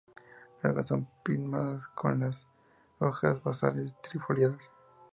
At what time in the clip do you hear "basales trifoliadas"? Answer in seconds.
3.43-4.73